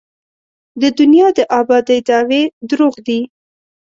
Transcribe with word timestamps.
د 0.81 0.83
دنیا 0.99 1.27
د 1.37 1.39
ابادۍ 1.59 1.99
دعوې 2.09 2.41
درواغ 2.69 2.95
دي. 3.07 3.19